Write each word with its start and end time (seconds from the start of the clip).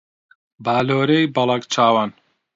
بالۆرەی 0.65 1.31
بەڵەک 1.35 1.63
چاوان 1.73 2.09